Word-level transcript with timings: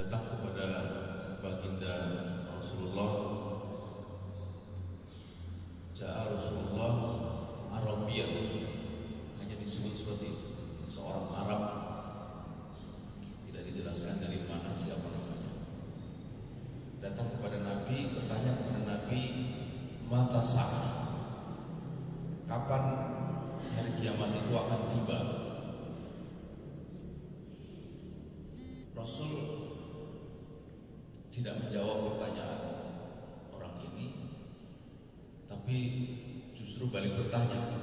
datang 0.00 0.24
kepada 0.32 0.79
tidak 31.40 31.56
menjawab 31.56 32.04
pertanyaan 32.04 32.60
orang 33.48 33.80
ini 33.80 34.36
tapi 35.48 35.76
justru 36.52 36.92
balik 36.92 37.16
bertanya 37.16 37.80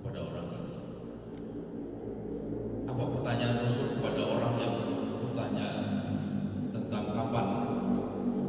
kepada 0.00 0.24
orang 0.24 0.48
ini 0.56 0.72
apa 2.88 3.04
pertanyaan 3.12 3.60
Rasul 3.60 4.00
kepada 4.00 4.22
orang 4.24 4.54
yang 4.56 4.76
bertanya 5.20 5.68
tentang 6.72 7.04
kapan 7.12 7.48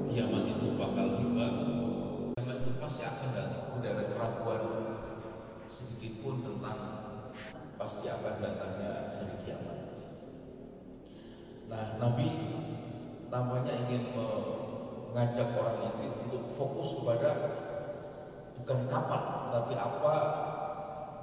kiamat 0.07 0.43
itu 0.55 0.67
bakal 0.79 1.07
tiba 1.19 1.47
kiamat 2.39 2.57
itu 2.63 2.71
pasti 2.79 3.03
akan 3.03 3.29
datang 3.35 3.63
tidak 3.75 3.91
ada 3.91 4.03
keraguan 4.15 4.63
sedikit 5.67 6.23
pun 6.23 6.47
tentang 6.47 6.79
pasti 7.75 8.07
akan 8.07 8.39
datangnya 8.39 9.19
hari 9.19 9.35
kiamat 9.43 9.77
nah 11.67 11.99
Nabi 11.99 12.27
tampaknya 13.27 13.73
ingin 13.85 14.15
mengajak 14.15 15.51
orang 15.59 15.91
ini 15.99 16.07
untuk 16.27 16.51
fokus 16.55 16.95
kepada 16.99 17.31
bukan 18.67 18.83
kapan 18.91 19.23
tapi 19.47 19.79
apa 19.79 20.13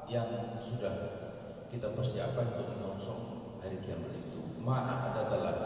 yang 0.09 0.57
sudah 0.57 0.97
kita 1.69 1.93
persiapkan 1.93 2.57
untuk 2.57 2.73
menyongsong 2.73 3.53
hari 3.61 3.77
kiamat 3.85 4.17
itu 4.17 4.41
mana 4.65 5.13
ada 5.13 5.29
telah 5.29 5.57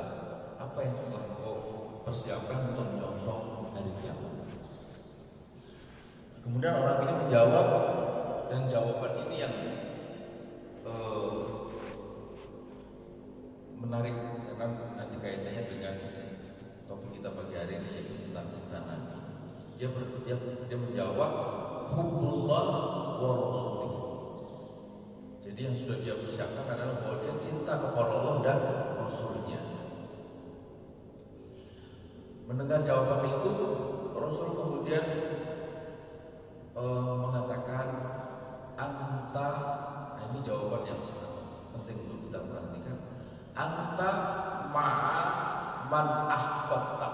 apa 0.58 0.78
yang 0.82 0.98
telah 0.98 1.38
kau 1.38 1.54
persiapkan 2.02 2.74
untuk 2.74 2.98
menyongsong 2.98 3.70
hari 3.78 3.94
kiamat 4.02 4.34
kemudian 6.42 6.82
orang 6.82 6.98
ini 7.06 7.14
menjawab 7.14 7.68
dan 8.50 8.66
jawaban 8.66 9.12
ini 9.30 9.36
yang 9.38 9.54
uh, 10.82 11.70
menarik 13.78 14.18
karena 14.50 14.66
nanti 14.98 15.14
kaitannya 15.22 15.62
dengan 15.70 15.94
topik 16.90 17.22
kita 17.22 17.30
pagi 17.38 17.54
hari 17.54 17.78
ini 17.78 17.88
yaitu 18.02 18.14
tentang 18.26 18.50
cinta 18.50 18.82
Nabi. 18.82 19.14
Dia, 19.78 19.86
dia, 20.26 20.34
dia 20.66 20.74
menjawab 20.74 21.67
hubbullah 21.92 22.66
wa 23.18 23.30
rasulih. 23.48 23.92
Jadi 25.48 25.60
yang 25.64 25.76
sudah 25.76 25.98
dia 26.04 26.14
persiapkan 26.20 26.68
adalah 26.68 27.00
bahwa 27.02 27.16
dia 27.24 27.34
cinta 27.40 27.72
kepada 27.80 28.12
Allah 28.20 28.36
dan 28.44 28.58
Rasulnya. 29.00 29.60
Mendengar 32.44 32.84
jawaban 32.84 33.26
itu, 33.26 33.52
Rasul 34.12 34.48
kemudian 34.54 35.04
uh, 36.78 37.14
mengatakan 37.18 37.86
anta 38.78 39.50
nah 40.14 40.24
ini 40.30 40.38
jawaban 40.46 40.86
yang 40.86 41.00
sangat 41.02 41.32
penting 41.74 41.98
untuk 42.06 42.18
kita 42.30 42.38
perhatikan 42.46 42.96
anta 43.58 44.10
ma'a 44.70 45.18
man 45.90 46.06
ahbabta 46.30 47.10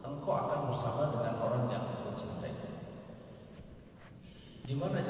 engkau 0.00 0.32
akan 0.32 0.60
bersama 0.72 1.12
dengan 1.12 1.34
orang 1.44 1.64
yang 1.68 1.84
engkau 1.84 2.16
cintai 2.16 2.56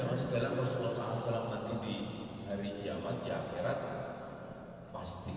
jangan 0.07 0.23
segala 0.23 0.55
Rasulullah 0.55 1.19
SAW 1.19 1.51
nanti 1.51 1.73
di 1.83 1.95
hari 2.47 2.79
kiamat 2.79 3.27
di 3.27 3.29
akhirat 3.35 3.79
pasti 4.95 5.35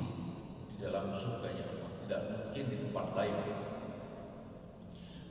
di 0.70 0.78
dalam 0.78 1.10
surganya 1.10 1.66
Allah 1.74 1.90
tidak 2.06 2.20
mungkin 2.30 2.64
di 2.70 2.76
tempat 2.78 3.06
lain 3.18 3.34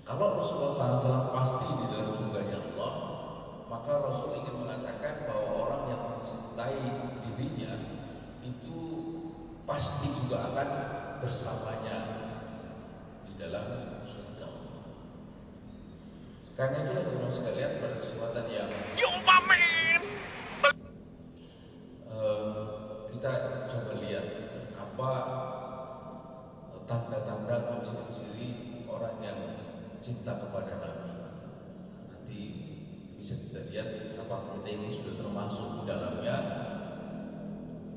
kalau 0.04 0.44
Rasulullah 0.44 0.76
SAW 0.92 1.32
pasti 1.32 1.72
di 1.72 1.86
dalam 1.88 2.20
surganya 2.20 2.60
Allah 2.60 2.94
maka 3.72 3.92
Rasul 4.12 4.44
ingin 4.44 4.60
mengatakan 4.60 5.24
bahwa 5.24 5.48
orang 5.56 5.84
yang 5.88 6.04
mencintai 6.20 6.84
dirinya 7.24 7.80
itu 8.44 8.76
pasti 9.64 10.12
juga 10.20 10.52
akan 10.52 10.70
bersamanya 11.24 11.98
di 13.24 13.40
dalam 13.40 14.04
surga. 14.04 14.29
Karena 16.59 16.84
itulah 16.84 17.08
teman 17.08 17.31
sekalian 17.31 17.80
pada 17.80 17.96
kesempatan 18.03 18.46
yang 18.52 18.68
uh, 22.12 23.08
kita 23.16 23.31
coba 23.64 23.94
lihat 24.03 24.25
apa 24.75 25.12
tanda-tanda 26.84 27.64
atau 27.64 27.80
ciri-ciri 27.80 28.84
orang 28.92 29.24
yang 29.24 29.40
cinta 30.03 30.36
kepada 30.36 30.84
Nabi. 30.84 31.16
Nanti 32.12 32.40
bisa 33.16 33.40
kita 33.40 33.72
lihat 33.72 34.19
apakah 34.19 34.59
kita 34.59 34.84
ini 34.84 35.00
sudah 35.00 35.16
termasuk 35.16 35.64
di 35.80 35.81
dalamnya 35.88 36.36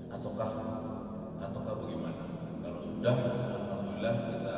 ataukah 0.07 0.51
ataukah 1.43 1.75
bagaimana 1.83 2.31
kalau 2.63 2.79
sudah 2.79 3.17
alhamdulillah 3.59 4.15
kita 4.31 4.55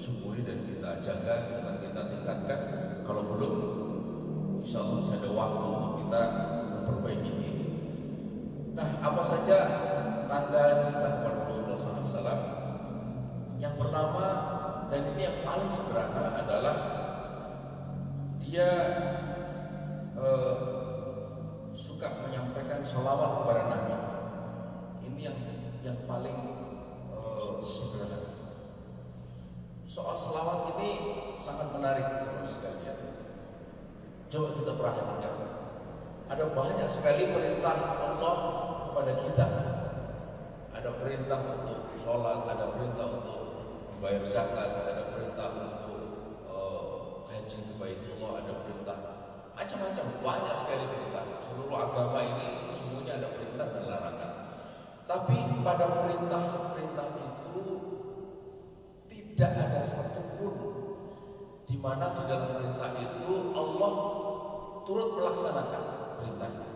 syukuri 0.00 0.40
dan 0.48 0.64
kita 0.64 1.04
jaga 1.04 1.34
kita 1.52 1.70
kita 1.84 2.00
tingkatkan. 2.08 2.60
Kalau 3.04 3.22
belum 3.36 3.54
insya 4.60 4.84
Allah 4.84 4.96
masih 5.00 5.16
ada 5.24 5.30
waktu 5.32 5.66
untuk 5.72 5.94
kita 6.04 6.22
memperbaiki 6.68 7.30
ini 7.32 7.50
nah 8.76 8.86
apa 9.02 9.22
saja 9.24 9.58
tanda 10.28 10.62
cinta 10.84 11.08
kepada 11.20 11.40
Rasulullah 11.48 11.80
SAW 11.80 12.40
yang 13.58 13.74
pertama 13.80 14.26
dan 14.92 15.00
ini 15.16 15.22
yang 15.26 15.38
paling 15.42 15.70
sederhana 15.72 16.24
adalah 16.44 16.76
dia 18.44 18.68
Perhatikan. 35.00 35.48
Ada 36.30 36.44
banyak 36.54 36.88
sekali 36.88 37.32
perintah 37.32 37.76
Allah 37.98 38.36
kepada 38.90 39.12
kita. 39.18 39.46
Ada 40.76 40.90
perintah 41.00 41.38
untuk 41.58 41.96
sholat, 41.98 42.46
ada 42.46 42.72
perintah 42.76 43.06
untuk 43.08 43.40
membayar 43.96 44.24
zakat, 44.24 44.70
ada 44.86 45.02
perintah 45.12 45.48
untuk 45.50 45.80
haji 47.50 47.66
ke 47.66 47.74
Baitullah 47.82 48.46
ada 48.46 48.52
perintah 48.62 48.98
macam-macam 49.58 50.06
banyak 50.22 50.54
sekali 50.54 50.84
perintah 50.86 51.24
seluruh 51.46 51.78
agama 51.78 52.20
ini 52.22 52.70
semuanya 52.70 53.18
ada 53.18 53.28
perintah 53.34 53.66
dan 53.74 53.84
larangan 53.90 54.32
tapi 55.08 55.36
pada 55.64 55.86
perintah-perintah 55.98 57.08
itu 57.18 57.62
tidak 59.10 59.50
ada 59.50 59.80
satupun 59.82 60.54
di 61.66 61.76
mana 61.78 62.18
di 62.18 62.22
dalam 62.30 62.50
perintah 62.54 62.90
itu 62.98 63.30
Allah 63.50 63.92
turut 64.90 65.14
melaksanakan 65.14 65.82
perintah 66.18 66.50
itu 66.50 66.66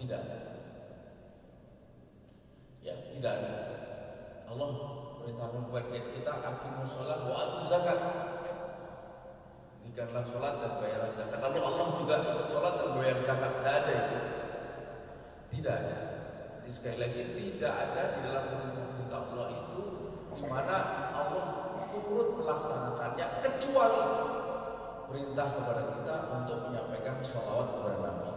tidak 0.00 0.18
ada 0.24 0.38
ya 2.80 2.94
tidak 3.12 3.32
ada 3.44 3.52
Allah 4.48 4.70
perintahkan 5.20 5.68
kepada 5.68 6.00
kita 6.16 6.32
akimus 6.32 6.96
sholat 6.96 7.20
wa 7.28 7.36
atu 7.36 7.58
zakat 7.68 8.00
Demikianlah 9.84 10.28
sholat 10.28 10.54
dan 10.60 10.72
bayar 10.76 11.08
zakat. 11.16 11.40
Lalu 11.40 11.60
Allah 11.62 11.86
juga 11.96 12.14
ikut 12.20 12.52
sholat 12.52 12.74
dan 12.84 12.90
bayar 13.00 13.16
zakat. 13.22 13.48
Tidak 13.48 13.74
ada 13.80 13.92
itu. 13.96 14.18
Tidak 15.56 15.72
ada. 15.72 15.98
Jadi 16.60 16.70
sekali 16.74 16.98
lagi 17.00 17.20
tidak 17.32 17.72
ada 17.72 18.02
di 18.12 18.18
dalam 18.28 18.44
perintah-perintah 18.44 19.20
Allah 19.24 19.48
itu 19.56 19.82
di 20.36 20.42
mana 20.44 20.76
Allah 21.16 21.46
turut 21.96 22.28
melaksanakannya 22.36 23.26
kecuali 23.40 24.35
perintah 25.06 25.46
kepada 25.54 25.82
kita 25.94 26.14
untuk 26.34 26.58
menyampaikan 26.68 27.22
sholawat 27.22 27.68
kepada 27.78 27.98
Nabi. 28.02 28.30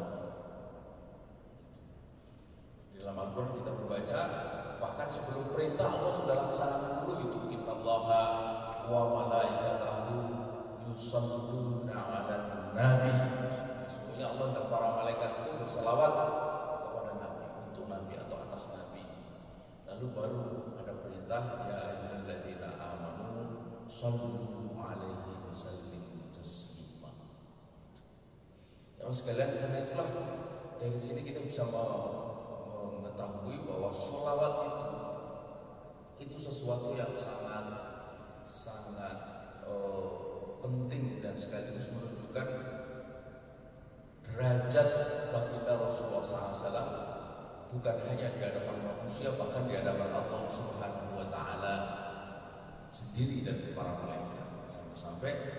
Di 2.93 2.95
dalam 3.01 3.17
Al-Quran 3.17 3.51
kita 3.57 3.71
membaca 3.73 4.21
bahkan 4.79 5.07
sebelum 5.09 5.51
perintah 5.51 5.87
Allah 5.89 6.13
sudah 6.13 6.35
laksanakan 6.47 6.93
dulu 7.03 7.13
itu. 7.19 7.39
Inna 7.57 7.73
Allah 7.73 8.01
wa 8.89 9.01
malaikatahu 9.13 10.15
yusalluna 10.89 11.93
ala 11.93 12.37
nabi 12.73 13.13
sesungguhnya 13.85 14.25
Allah 14.33 14.47
dan 14.57 14.65
para 14.65 14.87
malaikat 14.97 15.29
itu 15.45 15.49
berselawat 15.61 16.11
kepada 16.81 17.11
nabi 17.21 17.43
untuk 17.69 17.85
nabi 17.85 18.13
atau 18.17 18.37
atas 18.49 18.73
nabi 18.73 19.05
lalu 19.85 20.05
baru 20.17 20.43
ada 20.81 20.93
perintah 21.05 21.41
ya 21.69 21.77
ayyuhalladzina 21.93 22.69
amanu 22.81 23.45
sallu 23.85 24.58
Ya 29.09 29.17
sekalian 29.17 29.57
karena 29.57 29.89
itulah. 29.89 30.05
Dari 30.77 30.93
sini 30.93 31.25
kita 31.25 31.41
bisa 31.41 31.65
mengetahui 31.65 33.65
bahwa 33.65 33.89
sholawat 33.89 34.53
itu 34.69 34.89
itu 36.29 36.37
sesuatu 36.37 36.93
yang 36.93 37.09
sangat 37.17 37.65
sangat 38.53 39.17
uh, 39.65 40.61
penting 40.61 41.25
dan 41.25 41.33
sekaligus 41.33 41.89
menunjukkan 41.89 42.47
derajat 44.29 44.87
baginda 45.33 45.73
Rasulullah 45.73 46.53
SAW 46.53 46.93
bukan 47.73 47.97
hanya 48.13 48.29
di 48.29 48.45
hadapan 48.45 48.93
manusia 48.93 49.33
bahkan 49.33 49.65
di 49.65 49.73
hadapan 49.73 50.21
Allah 50.21 50.45
Subhanahu 50.53 51.17
wa 51.17 51.27
taala 51.33 51.75
sendiri 52.93 53.41
dan 53.41 53.73
para 53.73 54.05
malaikat. 54.05 54.69
Sampai-sampai 54.69 55.58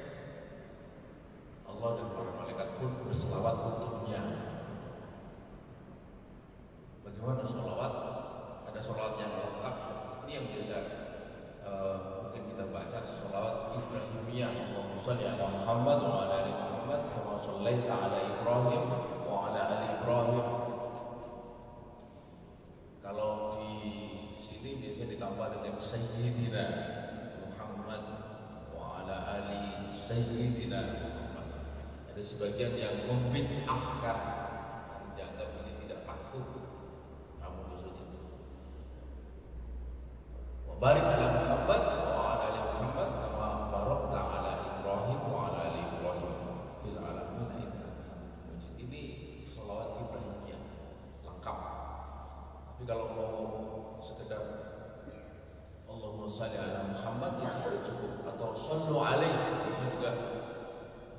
sebagian 32.30 32.78
yang 32.78 32.94
membid'ahkan 33.10 34.18
dianggap 35.18 35.50
ini 35.66 35.72
tidak 35.82 36.06
patut. 36.06 36.46
Namun 37.42 37.82
itu 37.82 37.90
saja. 37.90 38.18
Wa 40.70 40.74
barik 40.78 41.02
ala 41.02 41.26
Muhammad 41.34 41.82
wa 42.14 42.22
ala 42.30 42.44
ali 42.54 42.60
Muhammad 42.62 43.08
kama 43.18 43.48
barakta 43.74 44.20
ala 44.22 44.52
Ibrahim 44.78 45.20
wa 45.26 45.38
ala 45.50 45.58
ali 45.74 45.82
Ibrahim 45.90 46.34
fil 46.86 46.98
alamin 47.02 47.50
innaka 47.66 47.98
Hamidum 48.06 48.42
Majid. 48.46 48.78
Ini 48.78 49.02
selawat 49.50 49.98
Ibrahimiyah 49.98 50.62
lengkap. 51.26 51.58
Tapi 52.70 52.82
kalau 52.86 53.06
mau 53.18 53.34
sekedar 53.98 54.42
Allahumma 55.90 56.30
salli 56.30 56.54
ala 56.54 56.94
Muhammad 56.94 57.42
itu 57.42 57.56
sudah 57.58 57.82
cukup 57.82 58.12
atau 58.22 58.54
sallu 58.54 59.02
alaih 59.02 59.34
itu 59.66 59.84
juga 59.98 60.10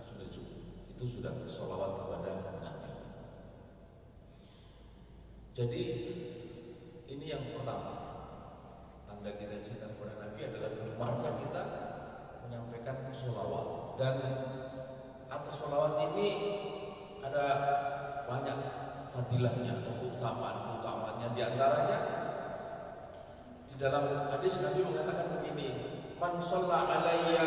sudah 0.08 0.28
cukup. 0.32 0.60
Itu 0.96 1.04
sudah 1.20 1.34
sholawat 1.46 1.92
kepada 2.02 2.32
Nabi. 2.64 2.92
Jadi 5.52 5.84
ini 7.12 7.26
yang 7.28 7.44
pertama 7.52 7.94
tanda 9.04 9.36
kita 9.36 9.60
cinta 9.62 9.92
kepada 9.92 10.18
Nabi 10.24 10.40
adalah 10.48 10.72
gemarnya 10.72 11.32
kita 11.44 11.64
menyampaikan 12.48 13.12
sholawat 13.12 13.91
dan 14.02 14.18
atas 15.30 15.62
sholawat 15.62 16.10
ini 16.10 16.30
ada 17.22 17.46
banyak 18.26 18.58
fadilahnya 19.14 19.78
atau 19.78 19.94
keutamaan-keutamaannya. 20.02 21.38
Di 21.38 21.42
antaranya 21.46 21.98
di 23.70 23.76
dalam 23.78 24.34
hadis 24.34 24.58
Nabi 24.66 24.90
mengatakan 24.90 25.38
begini 25.38 25.68
man 26.18 26.42
shalla 26.42 26.90
alayya 26.90 27.46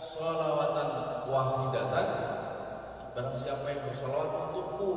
sholawatan 0.00 0.88
wahidatan 1.28 2.08
barang 3.12 3.36
siapa 3.36 3.64
yang 3.68 3.80
bersolawat 3.92 4.32
untukku 4.48 4.90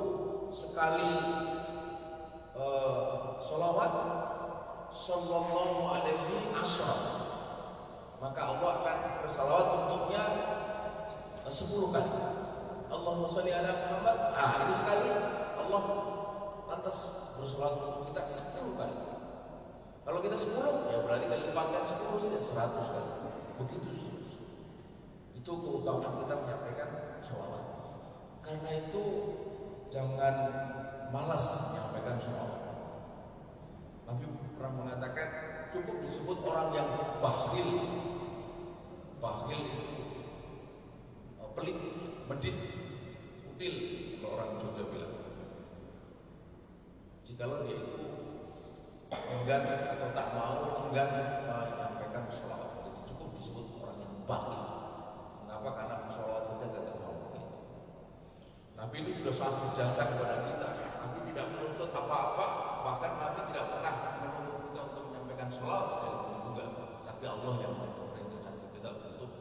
sekali 0.56 1.14
uh, 2.56 3.40
sholawat 3.44 3.94
sallallahu 4.92 5.84
alaihi 5.88 6.52
asra 6.56 7.19
maka 8.20 8.42
Allah 8.52 8.70
akan 8.84 8.98
bersalawat 9.24 9.68
untuknya 9.84 10.24
sepuluh 11.50 11.90
kali. 11.90 12.12
Allahumma 12.90 13.26
sholli 13.26 13.52
ala 13.56 13.72
Muhammad. 13.74 14.18
Ah 14.38 14.68
ini 14.68 14.74
sekali. 14.76 15.10
Allah 15.58 15.84
lantas 16.70 16.98
bersolawat 17.40 17.74
untuk 17.80 18.14
kita 18.14 18.22
sepuluh 18.28 18.78
kali. 18.78 18.96
Kalau 20.06 20.20
kita 20.22 20.38
sepuluh 20.38 20.90
ya 20.94 21.02
berarti 21.02 21.26
kali 21.26 21.42
lipatkan 21.50 21.84
sepuluh 21.88 22.18
saja 22.22 22.40
seratus 22.44 22.88
kali. 22.94 23.12
Begitu. 23.66 23.90
Itu 25.40 25.52
keutamaan 25.66 26.22
kita 26.22 26.36
menyampaikan 26.38 26.90
sholawat. 27.26 27.66
Karena 28.46 28.70
itu 28.86 29.04
jangan 29.90 30.36
malas 31.10 31.74
menyampaikan 31.74 32.18
sholawat. 32.22 32.62
Nabi 34.06 34.26
pernah 34.58 34.74
mengatakan 34.74 35.30
cukup 35.70 35.98
disebut 36.02 36.38
orang 36.46 36.70
yang 36.74 36.90
bakhil. 37.22 37.70
Bakhil 39.20 39.62
pelit 41.60 41.78
medit 42.30 42.56
util 43.52 43.76
kalau 44.22 44.34
orang 44.40 44.50
Jogja 44.64 44.84
bilang. 44.88 45.16
Jikalau 47.28 47.68
dia 47.68 47.78
itu 47.84 48.00
enggan 49.12 49.64
atau 49.68 50.10
tak 50.16 50.28
mau 50.38 50.88
enggan 50.88 51.10
menyampaikan 51.44 52.32
sholawat 52.32 52.88
itu 52.88 53.12
cukup 53.12 53.28
disebut 53.36 53.66
orang 53.84 53.98
yang 54.00 54.14
bakhil. 54.24 54.64
Mengapa? 55.44 55.70
Karena 55.76 55.96
sholawat 56.08 56.44
saja 56.48 56.66
tidak 56.72 56.96
mau 56.96 57.18
Nabi 58.80 58.96
itu 59.04 59.12
sudah 59.20 59.34
sangat 59.36 59.56
berjasa 59.68 60.02
kepada 60.16 60.36
kita. 60.48 60.70
Nabi 61.04 61.20
tidak 61.34 61.46
menuntut 61.52 61.92
apa-apa 61.92 62.46
bahkan 62.88 63.12
Nabi 63.20 63.40
tidak 63.52 63.66
pernah 63.68 64.19
sholawat 65.50 65.88
sekalipun 65.92 66.38
juga. 66.54 66.66
Tapi 67.10 67.24
Allah 67.26 67.54
yang 67.60 67.74
memerintahkan 67.76 68.54
kita 68.72 68.90
untuk 69.12 69.32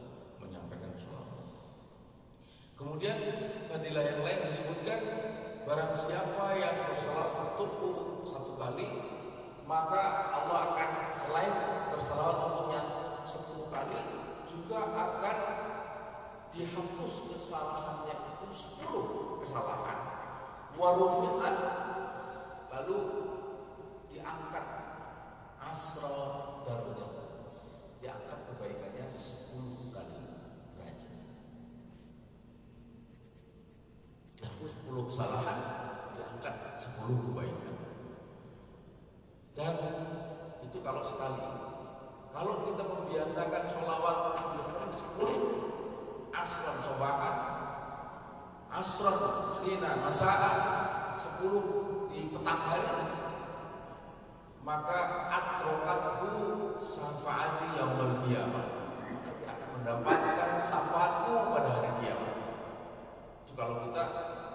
menyampaikan 0.43 0.91
sholawat 0.99 1.47
Kemudian 2.75 3.17
fadilah 3.71 4.03
yang 4.03 4.21
lain 4.25 4.39
disebutkan 4.49 4.99
barang 5.67 5.93
siapa 5.93 6.45
yang 6.57 6.75
bersalawat 6.89 7.31
untukku 7.53 7.89
satu 8.25 8.57
kali 8.57 8.87
maka 9.69 10.33
Allah 10.33 10.57
akan 10.73 10.89
selain 11.13 11.53
bersalawat 11.93 12.37
untuknya 12.49 12.81
sepuluh 13.21 13.69
kali 13.69 14.01
juga 14.49 14.81
akan 14.97 15.37
dihapus 16.49 17.13
kesalahannya 17.29 18.15
itu 18.17 18.47
sepuluh 18.49 19.37
kesalahan. 19.37 19.99
Warufiat 20.73 21.55
lalu 22.73 22.97
diangkat 24.09 24.78
asra 25.69 26.17
darajat 26.65 27.13
diangkat 28.01 28.39
kebaikannya 28.49 29.05
sepuluh 29.13 29.93
kali 29.93 30.17
derajat. 30.73 31.13
Dihapus 34.33 34.71
sepuluh 34.73 35.03
kesalahan 35.05 35.59
diangkat 36.17 36.55
sepuluh 36.81 37.17
kebaikan. 37.29 37.77
Dan 39.53 39.75
itu 40.65 40.77
kalau 40.81 41.05
sekali. 41.05 41.45
Kalau 42.29 42.53
kita 42.65 42.83
membiasakan 42.85 43.63
sholawat 43.69 44.17
sepuluh. 44.97 45.41
Asron 46.29 46.77
sobahan 46.85 47.35
asron 48.69 49.17
hina 49.65 49.97
masalah 49.97 50.55
sepuluh 51.17 52.05
di 52.07 52.29
petang 52.31 52.61
hari 52.69 52.85
maka 54.69 55.25
atrokatku 55.33 56.29
syafaati 56.77 57.73
yaumul 57.73 58.21
qiyamah. 58.21 58.67
Akan 59.49 59.69
mendapatkan 59.81 60.61
syafaatku 60.61 61.57
pada 61.57 61.69
hari 61.81 61.91
kiamat. 61.97 62.37
Itu 63.41 63.51
kalau 63.57 63.89
kita 63.89 64.03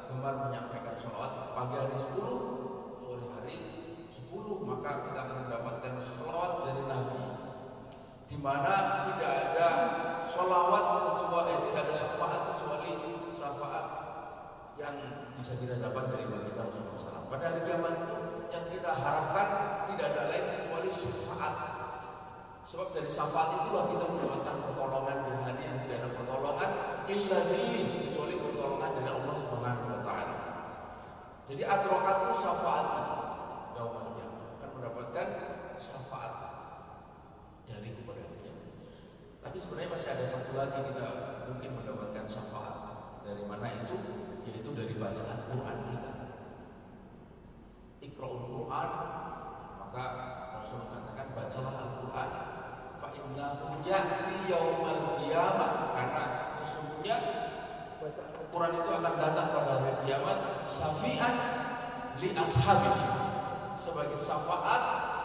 gemar 0.06 0.34
menyampaikan 0.46 0.94
sholawat 0.94 1.50
pagi 1.58 1.74
hari 1.82 1.98
10 1.98 2.14
sore 3.02 3.26
hari 3.34 3.58
10 4.06 4.70
maka 4.70 4.90
kita 5.02 5.18
akan 5.18 5.36
mendapatkan 5.50 5.92
sholawat 5.98 6.52
dari 6.62 6.82
Nabi. 6.86 7.22
Di 8.30 8.36
mana 8.38 8.73
Adrokatu 31.94 32.34
syafaat. 32.34 32.86
Yaumul 33.78 34.18
akan 34.58 34.68
mendapatkan 34.74 35.26
syafaat 35.78 36.34
Tapi 39.44 39.56
sebenarnya 39.62 39.94
masih 39.94 40.10
ada 40.18 40.24
satu 40.26 40.50
lagi 40.58 40.82
kita 40.90 41.06
mungkin 41.46 41.70
mendapatkan 41.78 42.26
syafaat. 42.26 42.76
Dari 43.22 43.46
mana 43.46 43.70
itu? 43.78 43.94
Yaitu 44.42 44.74
dari 44.74 44.98
bacaan 44.98 45.38
Quran 45.46 45.78
kita. 45.94 46.12
Iqra'ul 48.02 48.42
Quran 48.50 48.90
maka 49.78 50.04
Rasul 50.58 50.90
mengatakan 50.90 51.30
bacalah 51.30 51.74
Al-Quran 51.78 52.30
fa 52.98 53.08
innahu 53.14 53.78
ya'ti 53.86 54.50
yaumal 54.50 55.22
qiyamah 55.22 55.94
karena 55.94 56.24
sesungguhnya 56.58 57.16
Quran 58.50 58.70
itu 58.82 58.90
akan 58.90 59.14
datang 59.14 59.46
pada 59.54 59.72
hari 59.78 59.94
kiamat 60.02 60.38
syafi'an 60.66 61.63
li 62.22 62.30
ashabi 62.30 62.92
sebagai 63.74 64.18
syafaat 64.18 64.82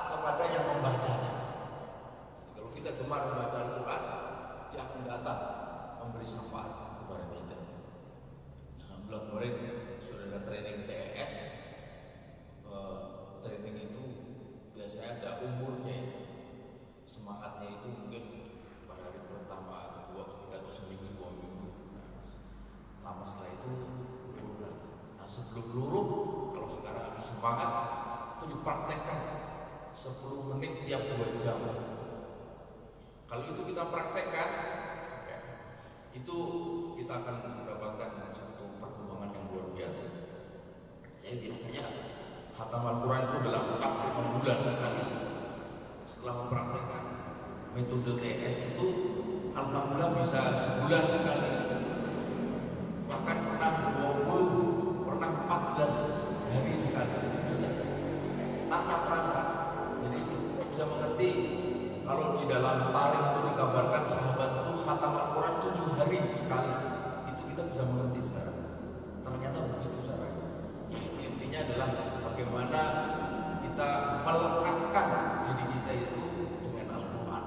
kepada 0.10 0.44
yang 0.50 0.66
membacanya. 0.74 1.34
Kalau 2.58 2.74
kita 2.74 2.98
gemar 2.98 3.30
membaca 3.30 3.58
Al-Quran, 3.62 4.04
dia 4.74 4.82
akan 4.90 5.02
datang 5.06 5.42
memberi 6.02 6.26
syafaat 6.26 6.98
kepada 7.04 7.26
kita. 7.30 7.58
Alhamdulillah 8.82 9.22
kemarin 9.30 9.54
ada 10.30 10.40
training 10.46 10.78
TLS. 10.90 11.34
Eh, 12.66 12.98
training 13.46 13.76
itu 13.94 14.04
biasanya 14.74 15.22
ada 15.22 15.30
umurnya 15.46 15.94
itu. 16.10 16.22
Semangatnya 17.06 17.70
itu 17.70 17.88
mungkin 17.90 18.24
pada 18.90 19.14
hari 19.14 19.22
pertama, 19.30 19.78
kedua, 20.10 20.24
ketiga 20.26 20.56
atau 20.66 20.74
seminggu, 20.74 21.06
dua 21.18 21.30
minggu. 21.38 21.70
Nah, 21.94 22.10
lama 23.06 23.24
setelah 23.26 23.54
itu 23.54 23.72
lagi. 24.38 24.90
Nah 25.18 25.28
sebelum 25.28 25.66
semangat, 27.40 27.72
itu 28.36 28.52
dipraktekkan 28.52 29.20
10 29.96 30.52
menit 30.52 30.84
tiap 30.84 31.08
2 31.08 31.40
jam. 31.40 31.56
Kalau 33.32 33.44
itu 33.48 33.62
kita 33.64 33.88
praktekkan, 33.88 34.50
ya, 35.24 35.40
itu 36.12 36.38
kita 37.00 37.24
akan 37.24 37.64
mendapatkan 37.64 38.12
satu 38.36 38.76
perkembangan 38.84 39.32
yang 39.32 39.46
luar 39.56 39.72
biasa. 39.72 40.08
Saya 41.16 41.40
biasanya 41.40 41.84
khatam 42.52 42.84
Al-Quran 42.84 43.24
itu 43.24 43.38
dalam 43.48 43.64
4 43.80 44.36
bulan 44.36 44.60
sekali. 44.68 45.04
Setelah 46.04 46.34
mempraktekkan 46.44 47.04
metode 47.72 48.20
TS 48.20 48.56
itu, 48.76 48.88
Alhamdulillah 49.56 50.12
bisa 50.20 50.52
sebulan 50.60 51.06
sekali. 51.08 51.59
Kita 67.60 67.76
bisa 67.76 67.84
mengerti 67.92 68.22
sekarang. 68.24 68.60
Ternyata 69.20 69.60
begitu 69.68 70.00
caranya. 70.08 70.48
Intinya 71.20 71.60
adalah 71.68 71.90
bagaimana 72.32 72.82
kita 73.60 73.90
melekatkan 74.24 75.08
diri 75.44 75.66
kita 75.76 75.92
itu 76.08 76.24
dengan 76.64 76.88
Al-Quran. 76.96 77.44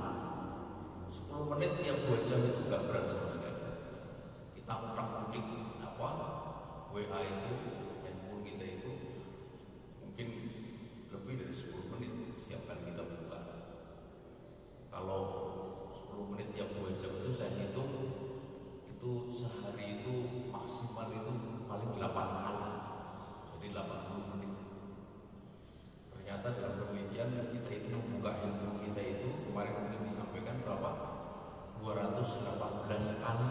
10 1.08 1.48
menit 1.56 1.80
tiap 1.80 1.96
2 2.04 2.28
jam 2.28 2.44
itu 2.44 2.60
gak 2.68 2.92
berat 2.92 3.08
sama 3.08 3.24
sekali. 3.24 3.72
Kita 4.52 4.72
utang-utik 4.92 5.48
apa 5.80 6.08
WA 6.92 7.20
itu 7.24 7.52
handphone 8.04 8.44
kita 8.44 8.64
itu 8.68 8.92
mungkin 9.96 10.28
lebih 11.08 11.34
dari 11.40 11.54
10 11.56 11.88
menit 11.88 12.12
setiap 12.36 12.68
kali 12.68 12.84
kita 12.84 13.00
buka. 13.00 13.40
Kalau 14.92 15.22
10 15.88 16.36
menit 16.36 16.52
tiap 16.52 16.68
2 16.76 17.00
jam 17.00 17.16
itu 17.16 17.32
saya 17.32 17.48
hitung 17.56 18.12
itu 19.02 19.34
sehari 19.34 19.98
itu 19.98 20.14
maksimal 20.54 21.10
itu 21.10 21.34
paling 21.66 21.90
8 21.98 22.06
kali. 22.14 22.70
Jadi 23.50 23.66
80 23.74 24.30
menit. 24.30 24.52
Ternyata 26.14 26.46
dalam 26.54 26.86
penelitian 26.86 27.50
kita 27.50 27.70
itu 27.82 27.88
membuka 27.90 28.38
handphone 28.38 28.78
kita 28.78 29.02
itu 29.02 29.28
kemarin 29.42 29.74
mungkin 29.74 30.06
disampaikan 30.06 30.62
berapa? 30.62 30.90
218 32.22 33.22
kali. 33.22 33.50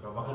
Berapa 0.00 0.20
kali 0.28 0.33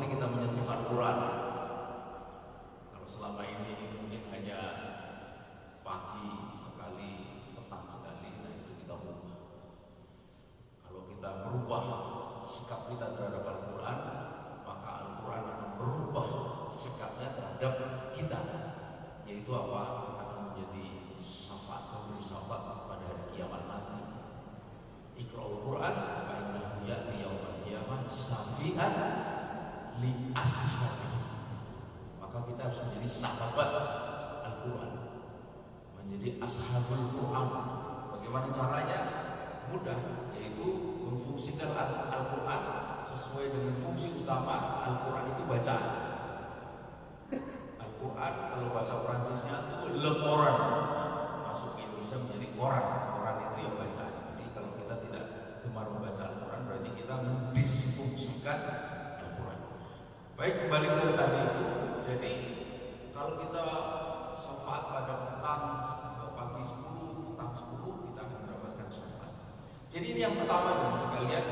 Jadi 70.00 70.16
ini 70.16 70.24
yang 70.24 70.40
pertama 70.40 70.80
teman 70.80 70.96
sekalian 70.96 71.44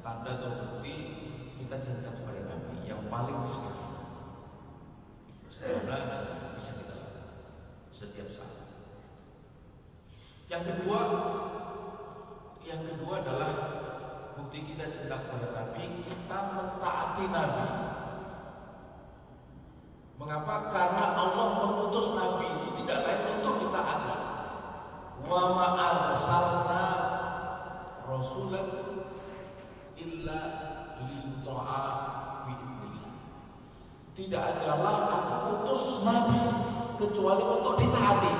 tanda 0.00 0.40
atau 0.40 0.56
bukti 0.56 0.94
kita 1.60 1.76
cinta 1.76 2.16
kepada 2.16 2.48
Nabi 2.48 2.80
yang 2.88 3.12
paling 3.12 3.44
sekali. 3.44 3.84
Semoga 5.44 6.00
bisa 6.56 6.80
kita 6.80 6.96
lakukan 6.96 7.28
setiap 7.92 8.24
saat. 8.32 8.72
Yang 10.48 10.62
kedua, 10.72 11.00
yang 12.64 12.88
kedua 12.88 13.12
adalah 13.20 13.52
bukti 14.40 14.72
kita 14.72 14.88
cinta 14.88 15.20
kepada 15.20 15.52
Nabi, 15.52 16.00
kita 16.00 16.38
mentaati 16.56 17.24
Nabi. 17.28 17.68
Mengapa? 20.16 20.72
Karena 20.72 21.04
Allah 21.20 21.46
mengutus 21.52 22.16
Nabi 22.16 22.48
itu 22.48 22.68
tidak 22.80 23.04
lain 23.04 23.44
untuk 23.44 23.60
ditaati. 23.60 24.16
Wa 25.20 25.42
ma 25.52 25.68
arsalna 25.76 26.99
rasulan 28.10 28.68
illa 29.94 30.40
liyuta'a 30.98 31.82
bi'idnillah. 32.46 33.14
Tidak 34.18 34.42
adalah 34.42 34.94
aku 35.06 35.34
utus 35.62 36.02
Nabi 36.02 36.40
kecuali 36.98 37.44
untuk 37.46 37.74
ditaati. 37.78 38.32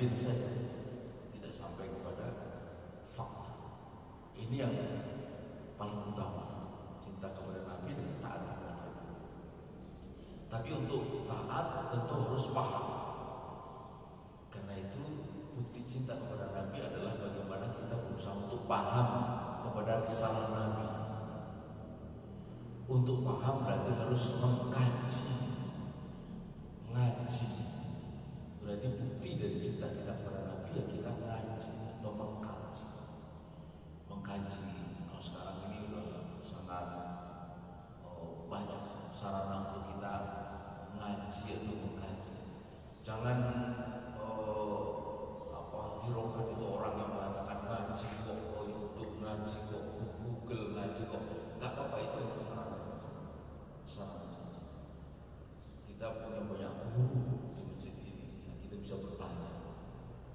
bibir 0.00 0.16
saja 0.16 0.48
tidak 1.36 1.52
sampai 1.52 1.92
kepada 1.92 2.32
fakta. 3.04 3.52
Ini 4.32 4.64
yang 4.64 4.72
paling 5.76 6.08
utama 6.08 6.72
cinta 6.96 7.28
kepada 7.28 7.68
Nabi 7.68 8.00
dengan 8.00 8.16
taat 8.24 8.40
kepada 8.48 8.80
Nabi. 8.80 8.92
Tapi 10.48 10.68
untuk 10.72 11.28
taat 11.28 11.92
tentu 11.92 12.16
harus 12.16 12.44
paham. 12.48 12.86
Karena 14.48 14.72
itu 14.80 15.04
bukti 15.52 15.84
cinta 15.84 16.16
kepada 16.16 16.48
Nabi 16.48 16.80
adalah 16.80 17.20
bagaimana 17.20 17.68
kita 17.76 18.00
berusaha 18.00 18.48
untuk 18.48 18.64
paham 18.64 19.08
kepada 19.68 20.08
kesalahan 20.08 20.48
Nabi. 20.48 20.88
Untuk 22.88 23.20
paham 23.20 23.68
berarti 23.68 23.92
harus 24.00 24.22
mengkaji. 24.40 25.29
Mengkaji. 34.50 34.82
Kalau 35.06 35.22
sekarang 35.22 35.56
ini 35.70 35.78
udah 35.86 36.42
sangat 36.42 36.86
oh, 38.02 38.50
banyak 38.50 38.82
sarana 39.14 39.70
untuk 39.70 39.94
kita 39.94 40.14
ngaji 40.98 41.42
atau 41.54 41.74
mengkaji. 41.78 42.34
Jangan 43.06 43.38
oh, 44.18 45.54
apa 45.54 46.02
hiraukan 46.02 46.50
itu 46.50 46.64
orang 46.66 46.94
yang 46.98 47.10
mengatakan 47.14 47.58
ngaji 47.62 48.06
kok 48.26 48.38
oh, 48.58 48.64
YouTube 48.66 49.22
ngaji 49.22 49.56
kok 49.70 49.84
Google 50.18 50.64
ngaji 50.74 51.02
kok. 51.06 51.22
Nggak 51.62 51.70
apa-apa 51.70 51.96
itu 52.02 52.16
hanya 52.18 52.34
sarana 52.42 52.78
saja. 52.82 53.10
Sarana 53.86 54.26
saja. 54.34 54.62
Kita 55.86 56.06
punya 56.26 56.42
banyak 56.42 56.72
guru 56.90 57.22
di 57.54 57.62
masjid 57.70 57.94
ini. 58.02 58.50
Ya, 58.50 58.58
kita 58.66 58.82
bisa 58.82 58.98
bertanya. 58.98 59.78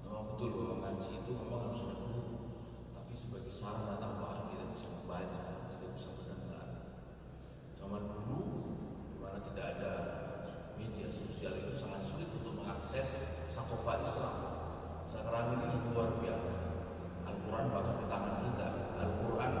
Memang 0.08 0.32
betul 0.32 0.48
bahwa 0.56 0.74
ngaji 0.88 1.20
itu 1.20 1.30
memang 1.36 1.68
harus 1.68 1.84
ada 1.84 1.95
sarana 3.66 3.98
tambahan 3.98 4.46
kita 4.54 4.64
bisa 4.70 4.86
membaca 4.86 5.42
kita 5.74 5.86
bisa 5.98 6.08
mendengar. 6.14 6.66
Zaman 7.74 8.02
dulu 8.06 8.42
di 9.10 9.16
mana 9.18 9.42
tidak 9.50 9.66
ada 9.74 9.92
media 10.78 11.10
sosial 11.10 11.66
itu 11.66 11.74
sangat 11.74 12.06
sulit 12.06 12.30
untuk 12.30 12.62
mengakses 12.62 13.42
sakofa 13.50 14.06
Islam. 14.06 14.34
Sekarang 15.10 15.58
ini 15.58 15.90
luar 15.90 16.14
biasa. 16.22 16.54
Al-Quran 17.26 17.66
bahkan 17.74 17.94
di 17.98 18.06
tangan 18.06 18.34
kita. 18.46 18.68
Al-Quran 19.02 19.52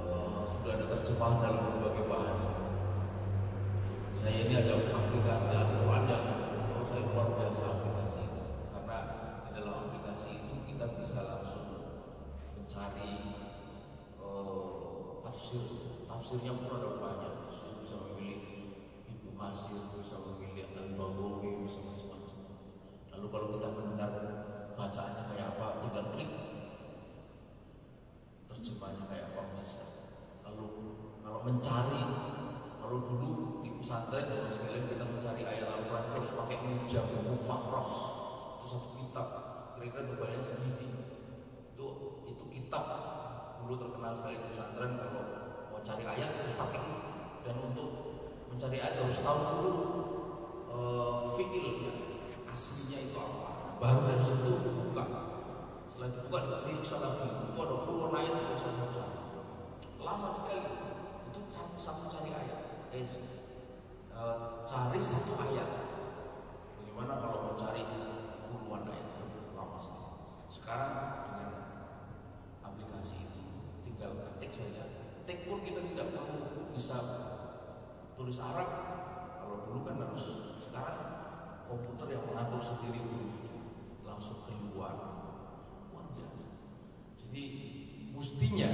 uh, 0.00 0.48
sudah 0.48 0.72
ada 0.80 0.84
terjemahan 0.96 1.36
dalam 1.44 1.60
berbagai 1.68 2.08
bahasa 2.08 2.62
saya 4.22 4.46
ini 4.46 4.54
ada 4.54 4.78
aplikasi 4.92 5.50
Al-Quran 5.50 6.04
yang 6.06 6.24
oh, 6.78 6.84
saya 6.86 7.02
luar 7.10 7.32
biasa 7.34 7.64
aplikasi 7.64 8.22
itu 8.22 8.42
karena 8.70 8.98
di 9.42 9.50
dalam 9.56 9.74
aplikasi 9.88 10.38
itu 10.38 10.62
kita 10.68 10.94
bisa 10.94 11.26
langsung 11.26 11.66
mencari 12.54 13.34
uh, 14.22 15.18
tafsir 15.26 15.64
tafsirnya 16.32 16.56
pun 16.64 16.80
ada 16.80 16.96
banyak. 16.96 17.32
Saya 17.52 17.76
bisa 17.84 17.96
memilih 18.08 18.40
Ibu 19.04 19.36
Kasir 19.36 19.84
bisa 20.00 20.16
memilih 20.16 20.64
Al-Bawawi 20.72 21.60
bisa 21.60 21.84
macam-macam. 21.84 22.40
Lalu 23.12 23.26
kalau 23.28 23.46
kita 23.52 23.68
mendengar 23.68 24.10
bacaannya 24.72 25.22
kayak 25.28 25.46
apa 25.52 25.66
tinggal 25.84 26.04
klik. 26.16 26.32
Terjemahnya 28.48 29.04
kayak 29.12 29.36
apa 29.36 29.42
bisa 29.60 29.84
lalu 30.48 30.68
kalau 31.20 31.44
mencari 31.44 32.00
kalau 32.80 32.98
dulu 33.12 33.60
di 33.60 33.68
pesantren 33.76 34.24
dan 34.24 34.48
sekalian 34.48 34.88
kita 34.88 35.04
mencari 35.04 35.44
ayat 35.44 35.68
Al-Quran 35.68 36.16
harus 36.16 36.32
pakai 36.32 36.56
mujam 36.64 37.06
mufakros 37.28 37.92
itu 38.56 38.64
satu 38.72 38.88
kitab 38.96 39.26
kira-kira 39.76 40.08
tebalnya 40.08 40.40
segini. 40.40 40.88
Itu 41.76 41.86
itu 42.24 42.44
kitab 42.48 42.84
dulu 43.60 43.76
terkenal 43.76 44.16
sekali 44.16 44.40
di 44.40 44.48
pesantren 44.48 44.96
kalau 44.96 45.31
mau 45.82 45.90
cari 45.90 46.06
ayat 46.06 46.38
harus 46.38 46.54
pakai 46.54 46.78
itu. 46.78 47.02
Dan 47.42 47.54
untuk 47.58 47.90
mencari 48.54 48.78
ayat 48.78 49.02
harus 49.02 49.18
tahu 49.18 49.38
dulu 49.50 49.74
uh, 50.70 51.34
fiilnya 51.34 51.90
aslinya 52.46 52.98
itu 53.10 53.18
apa. 53.18 53.82
Baru 53.82 54.06
dari 54.06 54.22
situ 54.22 54.62
buka 54.62 55.04
setelah 55.90 56.06
itu 56.06 56.18
buka 56.30 56.38
diperiksa 56.46 56.96
lagi. 57.02 57.26
Itu 57.50 57.58
ada 57.58 57.76
puluhan 57.82 58.14
ayat 58.14 58.30
yang 58.30 58.54
bisa 58.54 58.70
satu 58.78 59.02
lama 59.98 60.30
sekali. 60.30 60.70
Itu 61.34 61.38
satu, 61.50 61.74
satu 61.82 62.02
cari 62.06 62.30
ayat. 62.30 62.60
Eh, 62.94 63.02
uh, 64.14 64.62
cari 64.62 65.02
satu 65.02 65.34
ayat. 65.34 65.68
Bagaimana 66.78 67.18
kalau 67.18 67.38
mau 67.50 67.54
cari 67.58 67.82
puluhan 68.46 68.86
ayat? 68.86 69.08
Lama 69.58 69.82
sekali. 69.82 70.06
Sekarang 70.46 70.94
dengan 71.26 71.50
aplikasi 72.62 73.26
itu 73.26 73.42
tinggal 73.82 74.14
ketik 74.22 74.54
saja 74.54 75.01
pun 75.26 75.62
kita 75.62 75.80
tidak 75.86 76.06
perlu 76.10 76.74
bisa 76.74 76.96
tulis 78.18 78.38
Arab. 78.42 78.70
Kalau 79.38 79.56
dulu 79.70 79.80
kan 79.86 79.96
harus 80.02 80.24
sekarang 80.58 80.98
komputer 81.70 82.18
yang 82.18 82.24
mengatur 82.26 82.58
sendiri 82.58 82.98
huruf 82.98 83.34
langsung 84.02 84.42
keluar. 84.46 84.94
Luar 85.94 86.06
biasa. 86.18 86.48
Jadi 87.22 87.42
mestinya 88.10 88.70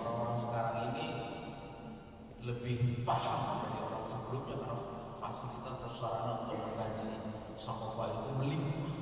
orang-orang 0.00 0.38
sekarang 0.38 0.76
ini 0.92 1.06
lebih 2.44 3.02
paham 3.02 3.66
dari 3.66 3.78
orang 3.82 4.04
sebelumnya 4.06 4.56
karena 4.62 4.76
fasilitas 5.18 5.72
atau 5.80 5.90
sarana 5.90 6.32
untuk 6.46 6.58
mengkaji 6.60 7.08
sakofa 7.56 8.04
itu 8.12 8.30
melimpah. 8.36 8.94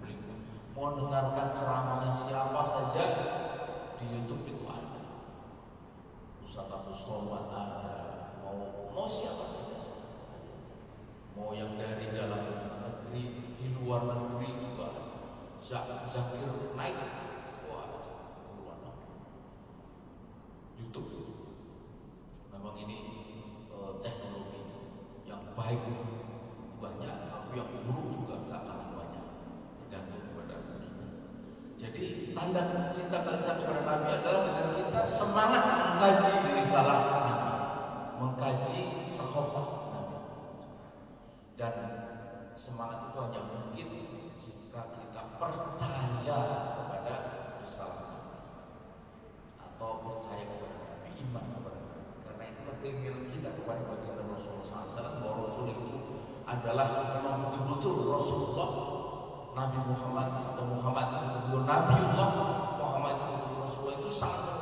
Melimpah. 0.00 0.38
Mau 0.74 0.96
dengarkan 0.96 1.52
ceramahnya 1.52 2.10
siapa 2.10 2.62
saja 2.66 3.04
di 4.00 4.04
YouTube 4.16 4.59
Somad 7.00 7.48
ada 7.48 8.36
mau 8.44 8.92
mau 8.92 9.08
siapa 9.08 9.40
saja? 9.40 9.80
Mau 11.32 11.56
yang 11.56 11.80
dari 11.80 12.12
dalam 12.12 12.44
negeri 12.84 13.24
di 13.56 13.66
luar 13.80 14.04
negeri 14.04 14.48
juga. 14.60 14.88
Zakir 15.60 16.44
naik 16.76 16.96
wah 17.72 17.88
luar 18.60 18.80
YouTube 20.76 21.12
memang 22.52 22.76
ini 22.80 22.98
uh, 23.72 24.00
teknologi 24.04 24.60
yang 25.28 25.40
baik 25.56 25.80
banyak 26.80 27.16
tapi 27.28 27.52
yang 27.56 27.68
buruk 27.84 28.06
juga 28.24 28.34
nggak 28.48 28.60
kalah 28.64 28.88
banyak 28.96 29.24
tergantung 29.84 30.22
kepada 30.32 30.56
kita 30.64 31.04
jadi 31.76 32.02
tanda 32.32 32.62
cinta 32.96 33.18
kita 33.20 33.52
kepada 33.60 33.80
Nabi 33.84 34.08
adalah 34.16 34.42
dengan 34.48 34.66
kita 34.72 35.00
semangat 35.04 35.62
mengkaji 35.68 36.32
risalah 36.56 36.98
Nabi 37.04 37.52
mengkaji 38.16 38.80
sahabat 39.04 39.68
Nabi 39.92 40.18
dan 41.60 41.74
semangat 42.56 43.12
itu 43.12 43.18
hanya 43.20 43.42
mungkin 43.44 43.88
jika 44.40 44.80
kita 44.96 45.22
percaya 45.36 46.38
kepada 46.80 47.14
risalah 47.60 48.00
Nabi 48.08 48.28
atau 49.60 49.90
percaya 50.04 50.44
kepada 50.48 50.76
Nabi 50.80 51.08
iman 51.28 51.44
kepada 51.60 51.78
Nabi 51.84 52.10
karena 52.24 52.44
itulah 52.48 52.76
keinginan 52.90 53.30
kita 53.30 53.54
kepada 53.54 53.86
baginda 53.86 54.26
Rasulullah 54.26 54.66
SAW 54.66 55.22
bahwa 55.22 55.46
Rasul 55.46 55.66
itu 55.70 55.96
adalah 56.42 56.86
memang 57.14 57.38
betul-betul 57.46 58.10
Rasulullah 58.10 58.70
Nabi 59.54 59.78
Muhammad 59.86 60.28
atau 60.50 60.64
Muhammad 60.66 61.06
itu 61.22 61.54
Nabiullah 61.62 62.30
Muhammad 62.82 63.14
itu 63.30 63.54
Rasulullah 63.62 63.94
itu 64.02 64.10
sangat 64.10 64.59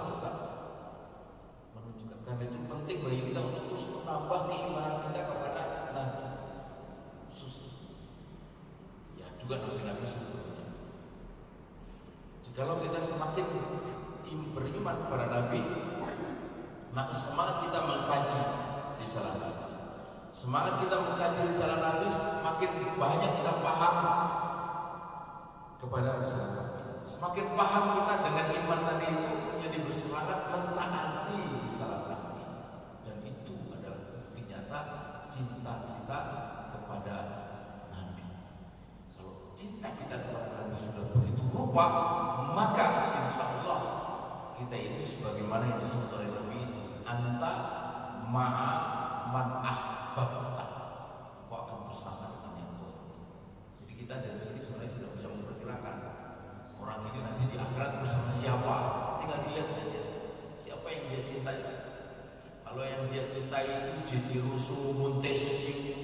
khusumun 64.59 65.23
testing 65.23 66.03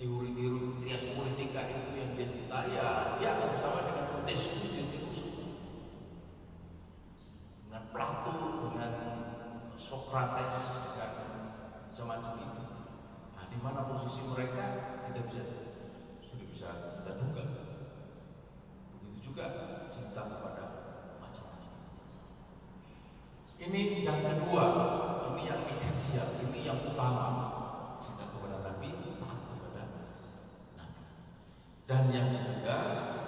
teori-teori 0.00 0.80
trias 0.80 1.04
politika 1.12 1.68
itu 1.68 2.00
yang 2.00 2.16
dia 2.16 2.26
cinta 2.32 2.64
ya 2.72 2.86
dia 3.20 3.28
akan 3.36 3.52
bersama 3.52 3.84
dengan 3.92 4.24
tes 4.24 4.40
itu 4.56 4.88
dengan 7.68 7.84
Plato 7.92 8.32
dengan 8.72 8.92
Socrates 9.76 10.54
dengan 10.96 11.12
macam-macam 11.92 12.32
itu 12.40 12.64
nah 13.36 13.44
di 13.52 13.58
mana 13.60 13.84
posisi 13.84 14.24
mereka 14.32 14.64
kita 15.12 15.20
bisa 15.28 15.44
sudah 16.24 16.46
bisa 16.48 16.68
kita 16.72 17.12
duga 17.20 17.44
begitu 18.96 19.28
juga 19.28 19.44
cinta 19.92 20.24
kepada 20.24 20.64
macam-macam 21.20 21.72
ini 23.60 24.08
yang 24.08 24.24
kedua 24.24 24.97
esensial, 25.78 26.26
ini 26.42 26.66
yang 26.66 26.82
utama. 26.82 27.54
Cinta 28.02 28.26
kepada 28.26 28.66
Nabi, 28.66 29.14
taat 29.22 29.38
kepada 29.46 29.68
Nabi. 29.78 30.02
Dan 31.86 32.02
yang 32.10 32.28
ketiga 32.34 32.76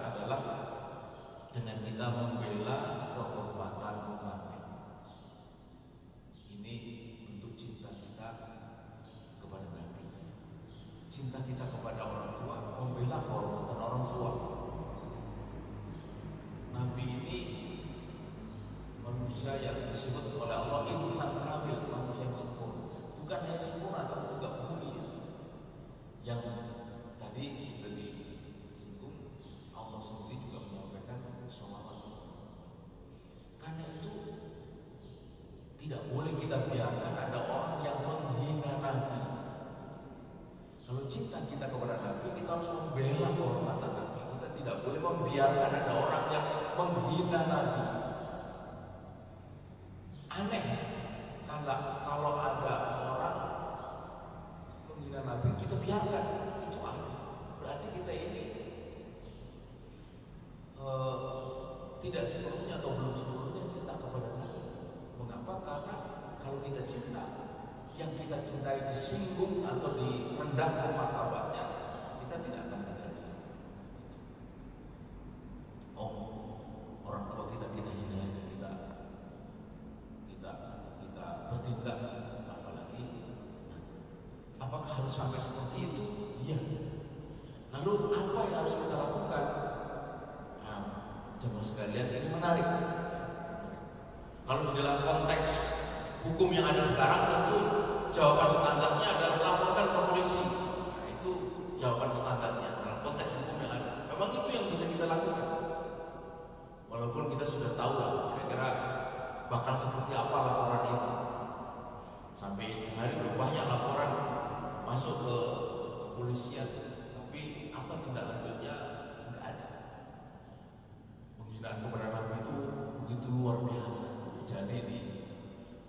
adalah 0.02 0.40
dengan 1.54 1.78
kita 1.86 2.06
membela 2.10 2.78
kepada 3.14 3.39
Tidak 35.90 36.06
boleh 36.14 36.38
kita 36.38 36.70
biarkan 36.70 37.18
ada 37.18 37.50
orang 37.50 37.82
yang 37.82 37.98
menghina 38.06 38.78
Nabi. 38.78 39.26
Kalau 40.86 41.02
cinta 41.10 41.42
kita 41.50 41.66
kepada 41.66 41.98
Nabi, 41.98 42.30
kita 42.38 42.46
harus 42.46 42.70
membela 42.70 43.34
kehormatan 43.34 43.90
Nabi. 43.98 44.22
Kita 44.22 44.48
tidak 44.54 44.76
boleh 44.86 45.00
membiarkan 45.02 45.70
ada 45.74 45.92
orang 45.98 46.24
yang 46.30 46.46
menghina 46.78 47.40
Nabi. 47.42 47.84
Aneh 50.30 50.62
kita 68.30 68.46
cintai 68.46 68.78
disinggung 68.94 69.66
atau 69.66 69.90
direndahkan 69.98 70.94
mata 70.94 71.19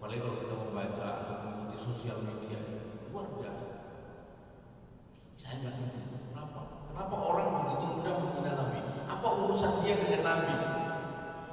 Apalagi 0.02 0.18
kalau 0.26 0.38
kita 0.42 0.56
membaca 0.58 1.06
atau 1.22 1.34
mengikuti 1.46 1.78
sosial 1.78 2.26
media, 2.26 2.58
luar 3.14 3.38
biasa. 3.38 3.70
Saya 5.38 5.62
nggak 5.62 5.78
ngerti 5.78 6.26
kenapa. 6.26 6.90
Kenapa 6.90 7.16
orang 7.22 7.48
begitu 7.54 7.86
mudah 7.86 8.14
menghina 8.18 8.52
Nabi? 8.58 8.82
Apa 9.06 9.28
urusan 9.46 9.86
dia 9.86 10.02
dengan 10.02 10.26
Nabi? 10.26 10.56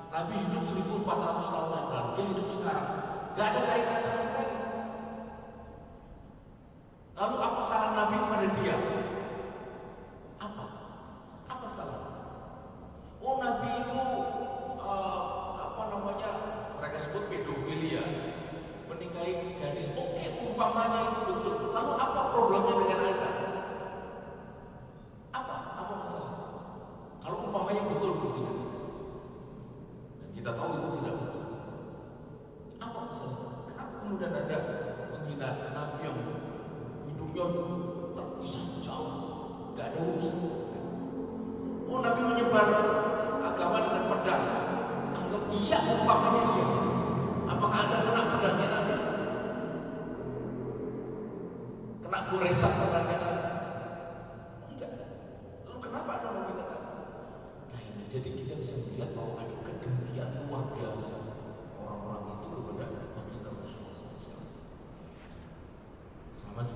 Nabi 0.08 0.34
hidup 0.48 0.64
1400 0.64 1.44
tahun 1.44 1.76
yang 1.76 1.88
lalu, 1.92 2.10
dia 2.16 2.24
hidup 2.24 2.48
sekarang. 2.48 2.88
Gak 3.36 3.46
ada 3.52 3.60
kaitan 3.68 4.00
sama 4.00 4.22
sekali. 4.24 4.56
Lalu 7.20 7.36
apa 7.36 7.60
salah 7.60 7.90
Nabi 8.00 8.16
kepada 8.16 8.48
dia? 8.56 8.97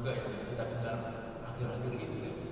juga 0.03 0.19
yang 0.19 0.35
kita 0.51 0.65
dengar 0.67 0.99
akhir-akhir 1.47 1.93
ini 1.95 2.19
ya. 2.27 2.52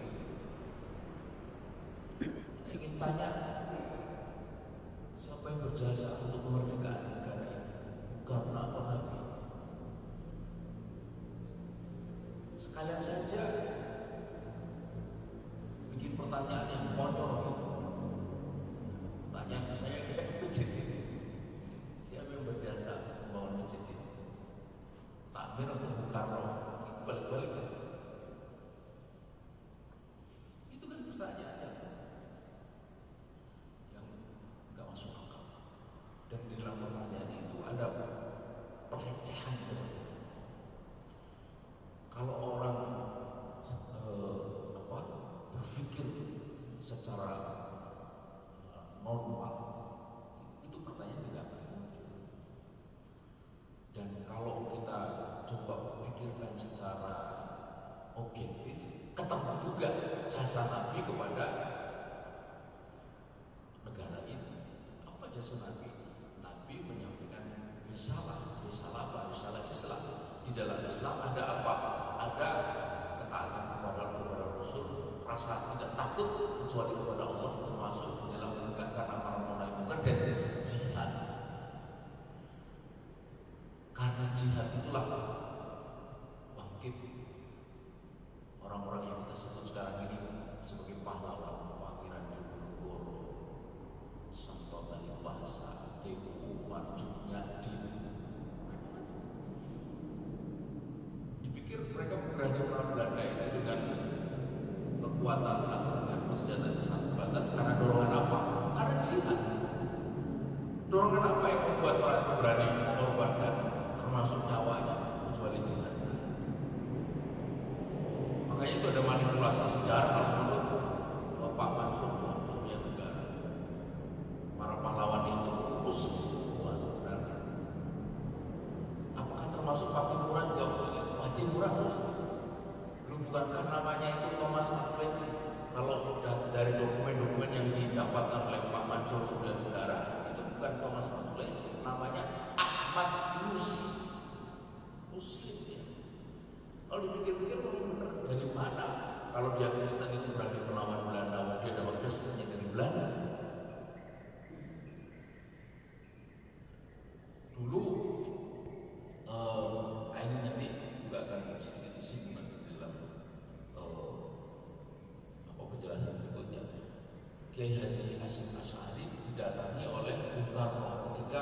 Kiai 167.60 167.76
Haji 167.76 168.16
Hasim 168.16 168.56
Asy'ari 168.56 169.04
didatangi 169.04 169.84
oleh 169.84 170.32
Bung 170.32 170.48
Karno 170.56 171.12
ketika 171.12 171.40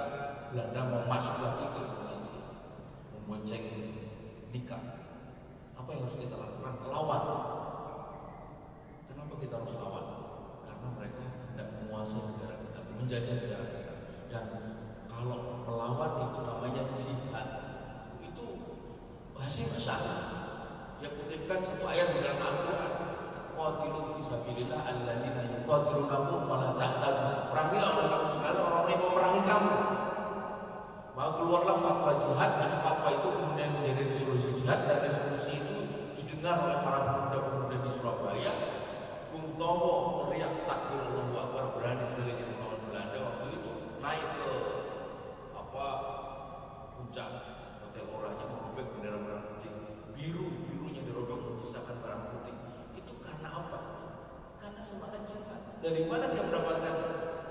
Belanda 0.51 0.91
mau 0.91 1.07
masuk 1.07 1.39
lagi 1.39 1.71
ke 1.71 1.79
Indonesia, 1.79 2.43
membonceng 3.15 3.65
nikah. 4.51 4.83
Apa 5.79 5.87
yang 5.95 6.03
harus 6.03 6.19
kita 6.19 6.35
lakukan? 6.35 6.75
Lawan. 6.91 7.23
Kenapa 9.07 9.33
kita 9.39 9.63
harus 9.63 9.79
lawan? 9.79 10.07
Karena 10.67 10.89
mereka 10.99 11.23
tidak 11.23 11.69
menguasai 11.79 12.19
negara 12.19 12.55
kita, 12.67 12.81
menjajah 12.99 13.35
negara 13.39 13.65
kita. 13.79 13.95
Dan 14.27 14.45
kalau 15.07 15.39
melawan 15.71 16.11
itu 16.19 16.39
namanya 16.43 16.83
jihad. 16.99 17.49
Itu 18.27 18.47
Hasim 19.39 19.71
Asy'ari. 19.71 20.19
Dia 20.99 21.15
kutipkan 21.15 21.63
satu 21.63 21.87
ayat 21.87 22.11
dalam 22.11 22.43
Al-Quran. 22.43 22.93
Qatilu 23.55 24.01
fi 24.19 24.19
sabilillah 24.19 24.83
alladzina 24.83 25.48
yuqatilunakum 25.69 26.49
fala 26.49 26.73
ta'tadu. 26.81 27.53
Perangilah 27.53 27.89
oleh 27.93 28.07
kamu 28.09 28.27
sekalian 28.33 28.57
orang-orang 28.65 28.89
yang 28.89 29.03
memerangi 29.05 29.43
kamu. 29.45 29.77
Mau 31.13 31.31
keluarlah 31.37 31.77
fatwa 31.77 32.13
jihad 32.17 32.51
dan 32.57 32.73
fatwa 32.81 33.09
itu 33.13 33.29
kemudian 33.29 33.71
menjadi 33.77 34.03
resolusi 34.09 34.49
jihad 34.57 34.89
dan 34.89 35.05
resolusi 35.05 35.61
itu 35.61 35.77
didengar 36.17 36.65
oleh 36.65 36.81
para 36.81 36.99
pemuda-pemuda 37.05 37.77
di 37.85 37.91
Surabaya. 37.93 38.53
Bung 39.29 39.61
Tomo 39.61 40.25
teriak 40.25 40.65
takbir 40.65 41.05
Allahu 41.05 41.37
Akbar 41.37 41.65
berani 41.77 42.05
sekali 42.09 42.33
dia 42.33 42.49
melawan 42.49 42.81
Belanda 42.89 43.19
waktu 43.29 43.47
itu 43.61 43.73
naik 44.01 44.25
ke 44.41 44.51
apa 45.53 45.87
puncak 46.97 47.29
hotel 47.85 48.09
orangnya 48.09 48.47
merobek 48.49 48.89
bendera 48.97 49.21
merah 49.21 49.43
putih 49.53 49.73
biru 50.17 50.49
birunya 50.65 51.05
dirobek 51.05 51.39
menyisakan 51.45 51.97
merah 52.01 52.21
putih 52.33 52.57
itu 52.97 53.13
karena 53.21 53.49
apa 53.53 53.88
semangat 54.89 55.21
jihad. 55.29 55.61
Dari 55.85 56.09
mana 56.09 56.33
dia 56.33 56.41
mendapatkan 56.41 56.95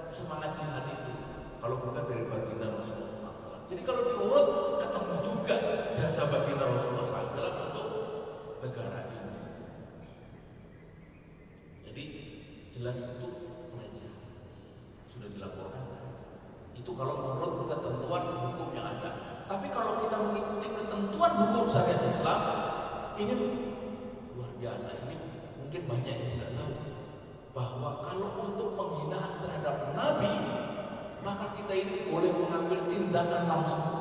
semangat 0.09 0.57
jihad 0.57 0.85
itu? 0.89 1.13
Kalau 1.61 1.77
bukan 1.85 2.03
dari 2.09 2.25
baginda 2.25 2.73
Rasulullah 2.73 3.33
SAW 3.37 3.57
jadi 3.67 3.81
kalau 3.83 4.01
diurut 4.07 4.47
ketemu 4.79 5.15
juga 5.19 5.55
jasa 5.91 6.23
baginda 6.31 6.65
Rasulullah 6.71 7.03
SAW 7.03 7.65
untuk 7.67 7.87
negara 8.63 9.11
ini. 9.11 9.31
Jadi 11.83 12.03
jelas 12.71 12.97
itu 13.03 13.27
pelecehan 13.75 14.15
sudah 15.11 15.27
dilaporkan. 15.35 15.83
Itu 16.79 16.95
kalau 16.95 17.13
menurut 17.19 17.67
ketentuan 17.67 18.23
hukum 18.39 18.71
yang 18.71 18.87
ada. 18.87 19.43
Tapi 19.51 19.67
kalau 19.67 19.99
kita 20.07 20.15
mengikuti 20.15 20.67
ketentuan 20.71 21.31
hukum 21.35 21.67
syariat 21.67 22.07
Islam, 22.07 22.39
ini 23.19 23.33
luar 24.31 24.51
biasa. 24.55 24.87
Ini 25.03 25.15
mungkin 25.59 25.81
banyak 25.91 26.15
yang 26.15 26.29
tidak 26.39 26.51
tahu 26.55 26.73
bahwa 27.51 27.86
kalau 28.01 28.29
untuk 28.45 28.77
penghinaan 28.77 29.41
terhadap 29.41 29.93
Nabi, 29.97 30.33
maka 31.25 31.57
kita 31.57 31.73
ini 31.73 31.95
boleh 32.13 32.31
mengambil 32.37 32.85
tindakan 32.85 33.43
langsung. 33.49 33.96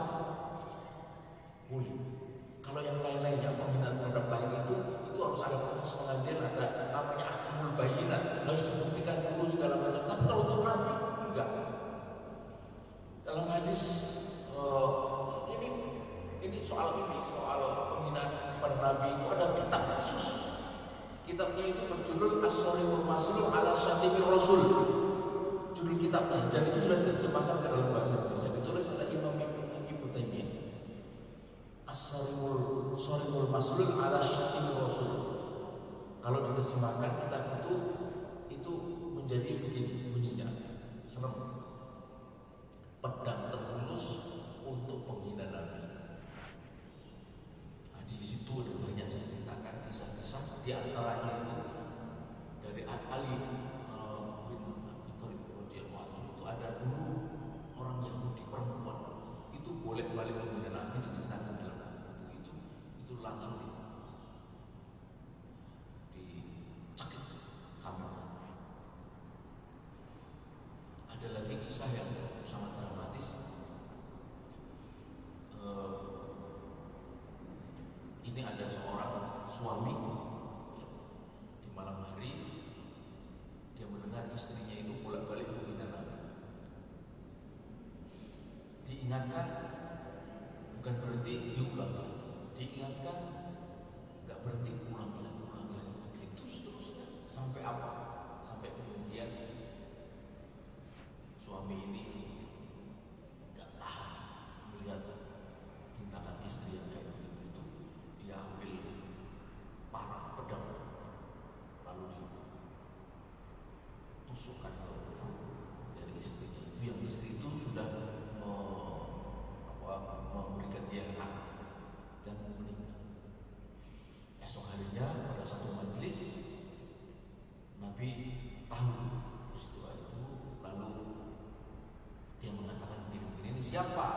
de 133.76 134.00
a. 134.00 134.15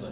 good 0.00 0.11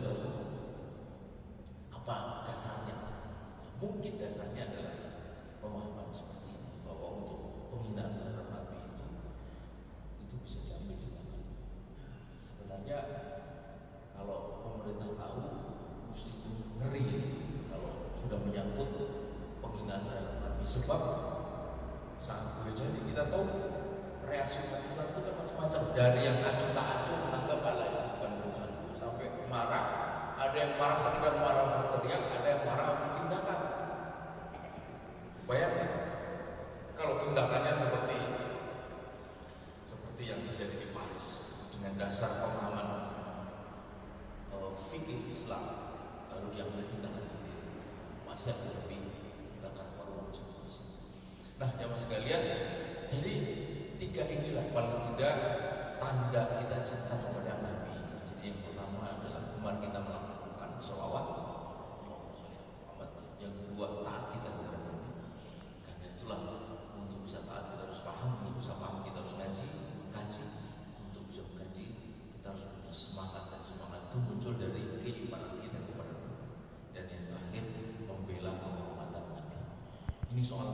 He's 80.41 80.53
on 80.53 80.70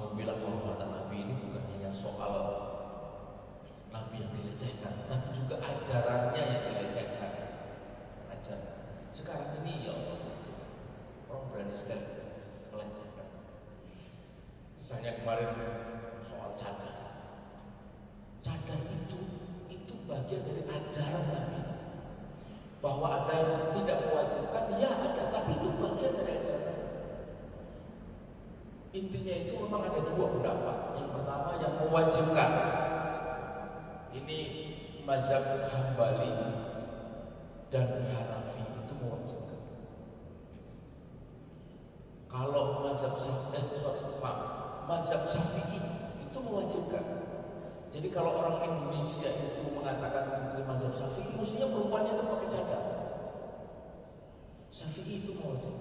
Syafi'i 54.97 55.29
itu 55.29 55.37
wajib. 55.45 55.77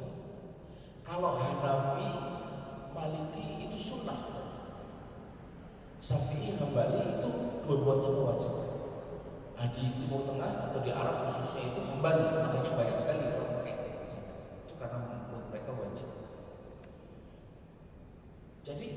Kalau 1.08 1.40
Hanafi, 1.40 2.04
Maliki 2.92 3.64
itu 3.64 3.78
sunnah. 3.80 4.20
Syafi'i, 6.04 6.60
kembali 6.60 7.16
itu 7.16 7.30
dua-duanya 7.64 8.22
wajib. 8.28 8.52
Nah, 9.56 9.72
di 9.72 9.88
Timur 10.04 10.28
Tengah 10.28 10.68
atau 10.68 10.84
di 10.84 10.92
Arab 10.92 11.32
khususnya 11.32 11.64
itu 11.64 11.80
kembali 11.80 12.28
makanya 12.28 12.76
banyak 12.76 12.98
sekali 13.00 13.24
orang 13.24 13.56
pakai 13.56 13.74
gitu. 13.88 14.20
itu 14.68 14.74
karena 14.76 14.98
menurut 15.00 15.48
mereka 15.48 15.72
wajib. 15.80 16.10
Jadi 18.68 18.88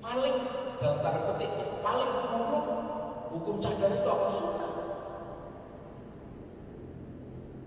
paling 0.00 0.36
dalam 0.80 0.98
tanda 1.04 1.20
petik 1.36 1.50
ya, 1.60 1.66
paling 1.84 2.10
buruk 2.24 2.66
hukum 3.36 3.60
cadar 3.60 3.92
itu 3.92 4.08
apa 4.08 4.28
sunnah 4.32 4.72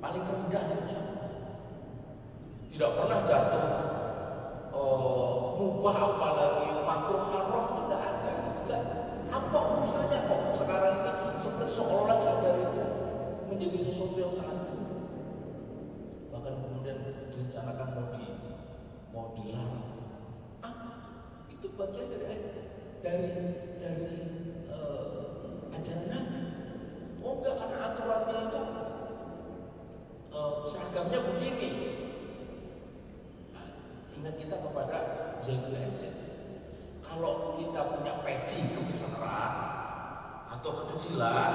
paling 0.02 0.24
rendah 0.26 0.64
itu 0.66 0.88
sunnah 0.90 1.11
tidak 2.72 2.92
pernah 2.96 3.20
jatuh 3.28 3.68
eh, 4.72 5.40
mubah 5.60 5.96
apalagi 6.00 6.72
makro 6.88 7.20
haram 7.30 7.64
itu 7.68 7.82
tidak 7.84 8.02
ada 8.02 8.32
gitu. 8.56 8.78
Apa 9.32 9.58
urusannya 9.76 10.20
kok 10.28 10.42
sekarang 10.56 10.96
ini? 11.04 11.12
Seperti 11.36 11.68
seolah 11.76 12.18
cadar 12.20 12.56
itu 12.58 12.84
menjadi 13.52 13.78
sesuatu 13.84 14.18
yang 14.18 14.34
sangat 14.40 14.60
bahkan 16.32 16.54
kemudian 16.64 16.98
direncanakan 17.36 17.88
mau 17.92 18.08
di 18.16 18.24
mau 19.12 19.28
dilarang. 19.36 19.88
Apa 20.64 20.88
itu? 21.52 21.68
Bagian 21.76 22.08
dari 22.08 22.40
dari 23.04 23.30
dari 23.84 24.14
uh, 24.72 25.76
ajaran 25.76 26.08
Nabi. 26.08 26.40
Oh 27.20 27.38
enggak 27.38 27.56
karena 27.60 27.78
aturannya 27.92 28.38
itu 28.48 28.62
uh, 30.32 30.54
seragamnya 30.66 31.20
begini. 31.20 31.70
Ingat 34.22 34.38
kita 34.38 34.54
kepada 34.62 34.98
Zainul 35.42 35.74
Abidin. 35.82 36.14
Kalau 37.02 37.58
kita 37.58 37.82
punya 37.90 38.22
peci 38.22 38.70
kebesaran 38.70 39.54
atau 40.46 40.70
kekecilan, 40.86 41.54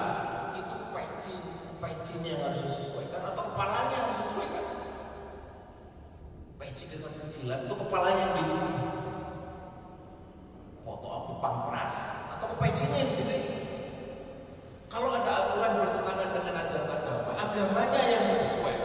itu 0.59 0.77
peci 0.91 1.35
pecinya 1.79 2.27
yang 2.27 2.43
harus 2.43 2.67
disesuaikan 2.67 3.23
atau 3.23 3.43
kepalanya 3.55 3.95
yang 3.95 4.07
harus 4.11 4.19
disesuaikan. 4.19 4.67
Peci 6.59 6.85
kekecilan 6.91 7.71
itu 7.71 7.75
kepalanya 7.87 8.35
yang 8.35 8.35
di 8.35 8.45
foto 10.83 11.07
apa 11.07 11.33
pampras 11.39 11.95
atau 12.35 12.51
pecinya 12.59 12.99
yang 12.99 13.15
gede. 13.15 13.39
Kalau 14.91 15.15
ada 15.15 15.55
aturan 15.55 15.87
bertentangan 15.87 16.29
dengan 16.35 16.55
ajaran 16.67 16.91
agama, 16.91 17.31
agamanya 17.39 18.03
yang 18.11 18.25
disesuaikan 18.35 18.76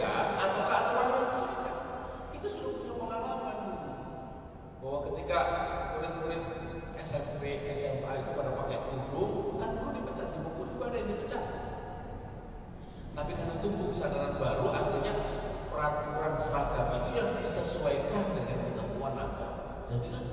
ketika 5.12 5.38
murid-murid 5.92 6.42
SMP, 6.96 7.68
SMA 7.76 8.12
itu 8.24 8.30
pada 8.32 8.56
pakai 8.56 8.80
kerudung, 8.80 9.60
kan 9.60 9.76
dulu 9.76 9.92
dipecat 9.92 10.32
di 10.32 10.38
buku 10.40 10.62
juga 10.72 10.88
ada 10.88 10.96
yang 10.96 11.08
dipecat. 11.12 11.42
Tapi 13.12 13.30
karena 13.36 13.54
tumbuh 13.60 13.92
kesadaran 13.92 14.40
baru, 14.40 14.72
akhirnya 14.72 15.12
peraturan 15.68 16.32
seragam 16.40 16.88
itu 16.96 17.10
yang 17.12 17.30
disesuaikan 17.36 18.24
dengan 18.32 18.56
ketentuan 18.72 19.14
agama. 19.20 19.84
Jadi 19.92 20.06
kan 20.16 20.24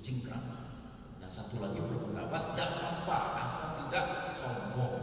cingkrang. 0.00 0.44
Nah 1.20 1.28
satu 1.28 1.60
lagi 1.60 1.78
berpendapat 1.78 2.56
tidak 2.56 2.70
apa 2.80 3.18
asal 3.46 3.68
tidak 3.86 4.34
sombong. 4.36 4.96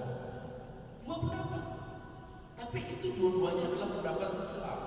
Dua 1.06 1.16
pendapat. 1.24 1.64
Tapi 2.58 2.80
itu 2.84 3.08
dua-duanya 3.16 3.70
adalah 3.72 3.90
pendapat 4.02 4.30
Islam. 4.42 4.80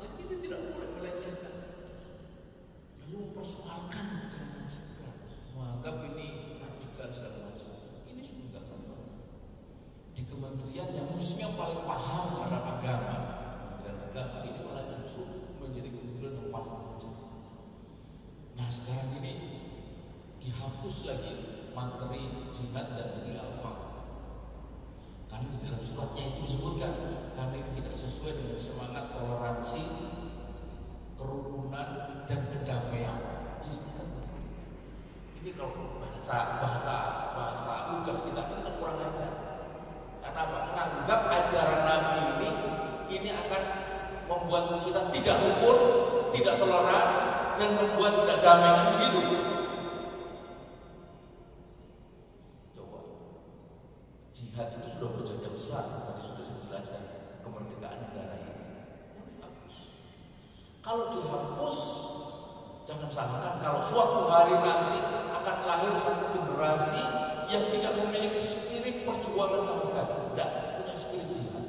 Jadi 0.00 0.12
kita 0.18 0.34
tidak 0.40 0.60
boleh 0.72 0.90
melecehkan. 0.96 1.54
Lalu 3.04 3.16
mempersoalkan 3.30 4.32
celana 4.32 4.64
cingkrang, 4.66 5.18
menganggap 5.52 5.96
ini 6.10 6.58
radikal 6.58 7.08
segala 7.12 7.38
macam. 7.52 7.70
Ini 8.08 8.22
sudah 8.24 8.44
tidak 8.48 8.64
Di 10.16 10.22
kementerian 10.26 10.88
yang 10.96 11.06
musuhnya 11.12 11.52
paling 11.54 11.84
paham 11.84 12.24
terhadap 12.34 12.64
agama, 12.80 13.16
kementerian 13.84 13.98
agama 14.10 14.36
ini 14.48 14.60
malah 14.64 14.84
justru 14.96 15.52
menjadi 15.60 15.88
kementerian 15.92 16.34
yang 16.40 16.48
paling 16.48 16.82
kecil. 16.96 17.14
Nah 18.56 18.68
sekarang 18.72 19.10
ini 19.22 19.50
dihapus 20.80 21.12
lagi 21.12 21.32
materi 21.76 22.48
jihad 22.48 22.96
dan 22.96 23.20
khilafah. 23.20 23.76
Karena 25.28 25.52
di 25.52 25.58
dalam 25.60 25.82
suratnya 25.84 26.22
itu 26.24 26.38
disebutkan 26.48 26.92
ini 27.36 27.60
tidak 27.76 27.92
sesuai 27.92 28.32
dengan 28.32 28.56
semangat 28.56 29.12
toleransi, 29.12 29.84
kerukunan 31.20 31.88
dan 32.24 32.40
kedamaian. 32.48 33.20
Ini 35.44 35.50
kalau 35.52 36.00
bahasa 36.00 36.64
bahasa 36.64 36.96
bahasa 37.36 37.72
tugas 37.92 38.18
kita 38.24 38.40
kan 38.40 38.72
kurang 38.80 39.04
ajar. 39.04 39.32
Karena 40.24 40.40
apa? 40.48 40.58
Menganggap 40.64 41.20
ajaran 41.28 41.80
Nabi 41.84 42.20
ini 42.24 42.50
ini 43.20 43.28
akan 43.36 43.62
membuat 44.32 44.80
kita 44.80 45.12
tidak 45.12 45.36
rukun, 45.44 45.78
tidak 46.32 46.56
toleran, 46.56 47.08
dan 47.60 47.68
membuat 47.76 48.24
tidak 48.24 48.38
damai 48.40 48.79
perjuangan 69.40 69.64
sama 69.64 69.82
sekali, 69.84 70.14
tidak 70.32 70.48
punya 70.76 70.94
spirit 70.96 71.28
jihad. 71.32 71.66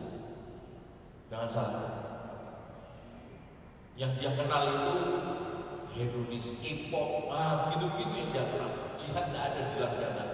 Jangan 1.32 1.49
salah. 1.51 1.84
Yang 3.95 4.11
dia 4.19 4.32
kenal 4.36 4.63
itu 4.67 4.95
hedonis, 5.95 6.47
K-pop, 6.59 7.32
ah 7.32 7.72
gitu-gitu 7.72 8.11
yang 8.11 8.30
dia 8.36 8.43
kenal. 8.51 8.72
Jihad 8.99 9.26
tidak 9.32 9.43
ada 9.47 9.59
di 9.63 9.74
dalam 9.80 9.95
dana. 10.03 10.26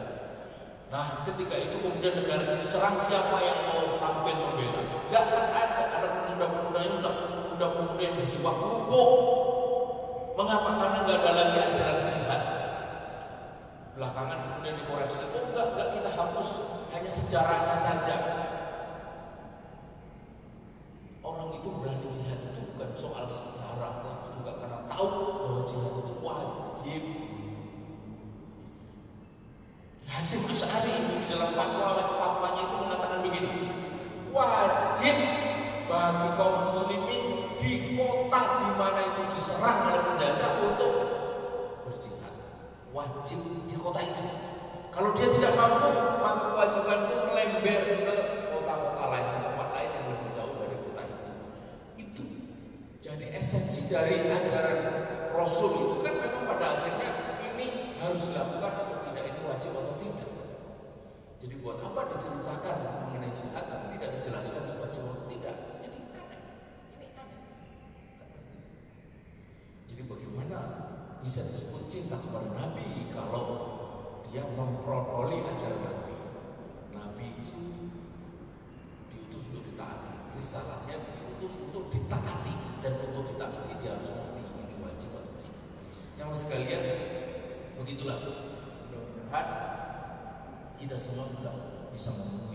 Nah, 0.88 1.08
ketika 1.28 1.56
itu 1.60 1.76
kemudian 1.84 2.16
negara 2.16 2.58
diserang 2.58 2.96
siapa 2.96 3.38
yang 3.44 3.60
mau 3.70 4.00
tampil 4.00 4.34
membela? 4.40 4.82
Gak 5.12 5.24
akan 5.30 5.46
ada. 5.52 5.84
Ada 6.00 6.08
pemuda-pemuda 6.08 6.80
yang 6.80 6.98
pemuda-pemuda 7.04 8.02
yang 8.02 8.16
berjiwa 8.24 8.52
kerukuh. 8.56 9.10
Mengapa? 10.38 10.70
Karena 10.80 10.98
nggak 11.04 11.18
ada 11.18 11.32
lagi 11.34 11.58
ajaran 11.60 11.98
jihad. 12.08 12.42
Belakangan 13.98 14.38
kemudian 14.48 14.76
dikoreksi. 14.80 15.20
Oh 15.28 15.44
enggak, 15.50 15.66
enggak 15.76 15.88
kita 15.98 16.10
hapus 16.14 16.77
hanya 16.98 17.14
sejarahnya 17.14 17.78
saja. 17.78 18.37
Bisa 71.28 71.44
disebut 71.44 71.92
cinta 71.92 72.16
kepada 72.24 72.56
Nabi 72.56 73.12
kalau 73.12 73.44
dia 74.32 74.48
memprodoli 74.48 75.44
ajaran 75.44 75.84
Nabi. 75.84 76.16
Nabi 76.96 77.26
itu 77.44 77.60
diutus 79.12 79.44
untuk 79.52 79.68
ditaati. 79.68 80.40
Risalahnya 80.40 80.96
diutus 81.04 81.68
untuk 81.68 81.92
ditaati 81.92 82.80
dan 82.80 82.96
untuk 83.12 83.28
ditaati 83.28 83.76
dia 83.84 84.00
harus 84.00 84.08
mati. 84.16 84.40
Ini 84.40 84.76
wajib 84.80 85.12
atau? 85.20 85.52
Yang 86.16 86.48
sekalian 86.48 86.84
begitulah. 87.76 88.24
Mudah-mudahan 88.24 89.48
kita 90.80 90.96
semua 90.96 91.28
sudah 91.28 91.56
bisa 91.92 92.16
memenuhi 92.16 92.47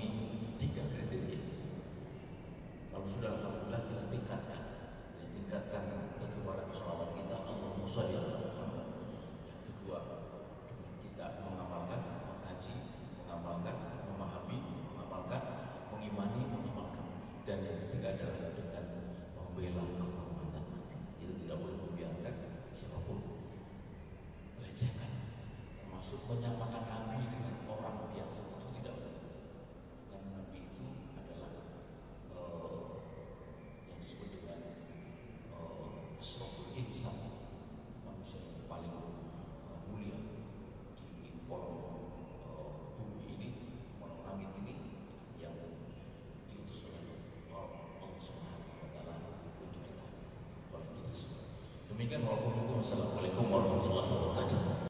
Demikian 52.12 52.28
walaupun 52.28 52.52
hukum. 52.60 52.76
Assalamualaikum 52.84 53.44
warahmatullahi. 53.48 54.11